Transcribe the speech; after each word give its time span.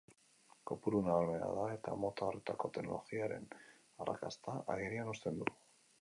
Kopuru 0.69 1.01
nabarmena 1.07 1.49
da, 1.57 1.67
eta 1.75 1.93
mota 2.05 2.27
horretako 2.29 2.71
teknologiaren 2.79 3.47
arrakasta 4.07 4.57
agerian 4.77 5.13
uzten 5.17 5.39
du. 5.45 5.55